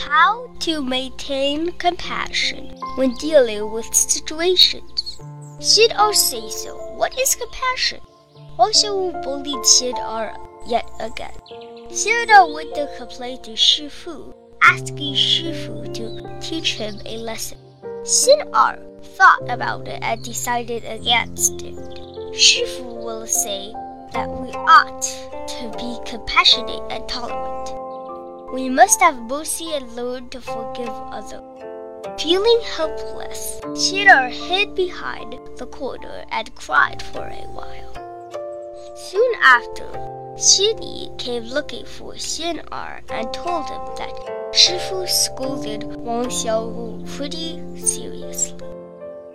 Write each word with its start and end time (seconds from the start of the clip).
how 0.00 0.50
to 0.60 0.82
maintain 0.82 1.72
compassion 1.72 2.74
when 2.96 3.14
dealing 3.16 3.70
with 3.70 3.94
situations. 3.94 5.20
Sid 5.60 5.92
R 5.96 6.12
say 6.14 6.48
so. 6.48 6.76
What 6.96 7.18
is 7.18 7.34
compassion? 7.34 8.00
Xiaowu 8.58 9.22
bullied 9.22 9.64
Sid 9.64 9.96
R 9.98 10.36
yet 10.66 10.88
again. 11.00 11.36
Sid 11.90 12.30
R 12.30 12.52
went 12.52 12.74
to 12.74 12.88
complain 12.96 13.42
to 13.42 13.52
Shifu, 13.52 14.34
asking 14.62 15.14
Shifu 15.14 15.92
to 15.94 16.40
teach 16.40 16.74
him 16.74 17.00
a 17.04 17.18
lesson. 17.18 17.58
Sid 18.04 18.48
R 18.52 18.78
thought 19.16 19.48
about 19.48 19.86
it 19.88 20.02
and 20.02 20.22
decided 20.24 20.84
against 20.84 21.62
it. 21.62 21.76
Shifu 22.32 22.84
will 23.04 23.26
say 23.26 23.72
that 24.12 24.28
we 24.28 24.48
ought 24.52 25.02
to 25.02 25.70
be 25.76 25.98
compassionate 26.10 26.82
and 26.90 27.06
tolerant. 27.08 27.79
We 28.52 28.68
must 28.68 29.00
have 29.00 29.22
mercy 29.22 29.72
and 29.74 29.94
learn 29.94 30.28
to 30.30 30.40
forgive 30.40 30.88
others. 30.88 31.40
Feeling 32.20 32.60
helpless, 32.76 33.60
Sid 33.74 34.08
R 34.08 34.28
hid 34.28 34.74
behind 34.74 35.38
the 35.56 35.66
corner 35.66 36.24
and 36.32 36.52
cried 36.56 37.00
for 37.00 37.28
a 37.28 37.46
while. 37.52 37.94
Soon 38.96 39.32
after, 39.40 39.86
Xinyi 40.34 41.16
came 41.16 41.44
looking 41.44 41.84
for 41.84 42.14
Xian 42.14 42.58
Er 42.72 43.02
and 43.08 43.32
told 43.32 43.68
him 43.68 43.82
that 43.98 44.52
Shifu 44.52 45.08
scolded 45.08 45.84
Wang 45.84 46.26
Xiaowu 46.26 47.06
pretty 47.16 47.62
seriously. 47.78 48.58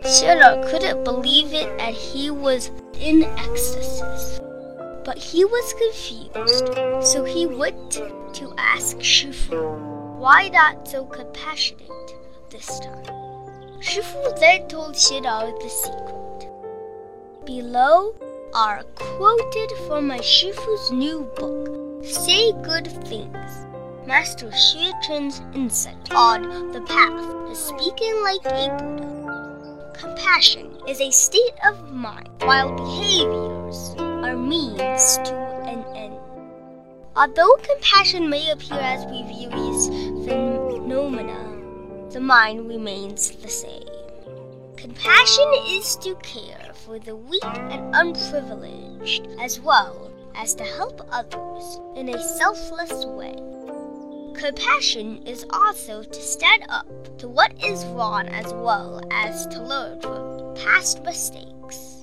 Xian 0.02 0.42
Er 0.42 0.70
couldn't 0.70 1.06
believe 1.06 1.54
it 1.54 1.70
and 1.80 1.96
he 1.96 2.30
was 2.30 2.70
in 3.00 3.24
ecstasies. 3.24 4.42
But 5.06 5.20
he 5.20 5.46
was 5.46 5.74
confused, 5.74 7.06
so 7.06 7.24
he 7.24 7.46
went 7.46 7.92
to 7.92 8.54
ask 8.58 8.98
Shifu, 8.98 10.18
why 10.18 10.50
not 10.50 10.88
so 10.88 11.06
compassionate 11.06 12.16
this 12.50 12.80
time? 12.80 13.06
Shifu 13.80 14.40
then 14.40 14.68
told 14.68 14.96
Er 14.96 15.54
the 15.62 15.70
secret. 15.70 16.50
Below 17.46 18.16
are 18.56 18.82
quoted 18.96 19.72
from 19.86 20.08
my 20.08 20.18
Shifu's 20.18 20.92
new 20.92 21.30
book, 21.36 22.04
Say 22.04 22.52
Good 22.64 22.88
Things. 23.06 23.68
Master 24.08 24.48
Xue 24.48 24.92
Cheng's 25.04 25.40
insight 25.54 26.12
on 26.14 26.72
the 26.72 26.82
path 26.82 27.48
to 27.48 27.56
speaking 27.56 28.24
like 28.24 28.44
a 28.46 28.70
Buddha. 28.80 29.92
Compassion 29.94 30.78
is 30.88 31.00
a 31.00 31.12
state 31.12 31.58
of 31.68 31.92
mind, 31.92 32.30
while 32.42 32.72
behaviors 32.76 33.96
are 34.26 34.36
means 34.36 35.18
to 35.18 35.36
an 35.68 35.86
end. 35.96 36.18
Although 37.16 37.56
compassion 37.58 38.28
may 38.28 38.50
appear 38.50 38.80
as 38.80 39.06
we 39.06 39.22
view 39.22 39.50
these 39.52 39.88
phenomena, 40.26 42.10
the 42.10 42.20
mind 42.20 42.68
remains 42.68 43.30
the 43.30 43.48
same. 43.48 43.88
Compassion 44.78 45.46
is 45.68 45.96
to 45.98 46.16
care 46.24 46.72
for 46.74 46.98
the 46.98 47.16
weak 47.16 47.44
and 47.46 47.96
unprivileged, 47.96 49.28
as 49.40 49.60
well 49.60 50.12
as 50.34 50.56
to 50.56 50.64
help 50.64 51.08
others 51.12 51.80
in 51.96 52.10
a 52.10 52.20
selfless 52.20 53.06
way. 53.06 53.36
Compassion 54.34 55.22
is 55.28 55.46
also 55.52 56.02
to 56.02 56.22
stand 56.22 56.64
up 56.70 56.88
to 57.20 57.28
what 57.28 57.54
is 57.64 57.86
wrong 57.86 58.28
as 58.30 58.52
well 58.54 59.02
as 59.12 59.46
to 59.48 59.62
learn 59.62 60.02
from 60.02 60.56
past 60.56 61.04
mistakes. 61.04 61.95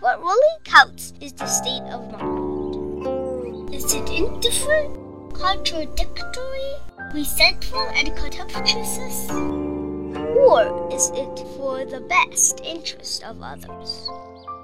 What 0.00 0.22
really 0.22 0.56
counts 0.64 1.12
is 1.20 1.34
the 1.34 1.46
state 1.46 1.82
of 1.82 2.10
mind. 2.10 3.74
Is 3.74 3.92
it 3.92 4.08
indifferent, 4.08 5.34
contradictory, 5.34 6.72
resentful, 7.12 7.86
and 7.94 8.16
contemptuous? 8.16 9.30
Or 9.30 10.88
is 10.90 11.10
it 11.10 11.46
for 11.54 11.84
the 11.84 12.00
best 12.08 12.62
interest 12.64 13.22
of 13.24 13.42
others? 13.42 14.08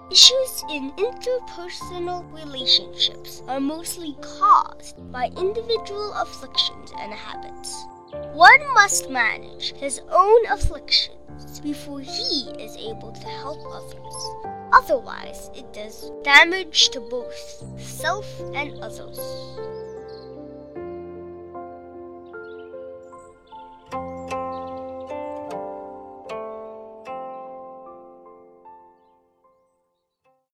Issues 0.08 0.62
in 0.70 0.92
interpersonal 0.92 2.32
relationships 2.32 3.42
are 3.48 3.58
mostly 3.58 4.16
caused 4.20 5.10
by 5.10 5.32
individual 5.36 6.12
afflictions 6.12 6.92
and 7.00 7.12
habits. 7.12 7.84
One 8.32 8.60
must 8.74 9.10
manage 9.10 9.72
his 9.74 10.00
own 10.08 10.46
afflictions 10.46 11.58
before 11.58 12.00
he 12.00 12.50
is 12.56 12.76
able 12.76 13.12
to 13.12 13.28
help 13.28 13.58
others. 13.66 14.54
Otherwise, 14.72 15.50
it 15.54 15.72
does 15.72 16.12
damage 16.22 16.90
to 16.90 17.00
both 17.00 17.64
self 17.80 18.26
and 18.54 18.78
others. 18.80 19.18